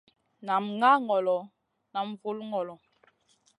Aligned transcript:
Nam 0.45 0.63
ŋah 0.79 0.97
ŋolo 1.07 1.37
nam 1.93 2.07
vul 2.21 2.37
ŋolo. 2.51 2.75